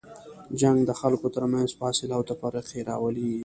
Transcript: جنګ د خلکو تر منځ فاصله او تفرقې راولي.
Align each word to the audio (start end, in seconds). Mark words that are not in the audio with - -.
جنګ 0.59 0.77
د 0.85 0.91
خلکو 0.99 1.27
تر 1.35 1.43
منځ 1.53 1.69
فاصله 1.79 2.13
او 2.17 2.21
تفرقې 2.29 2.79
راولي. 2.89 3.33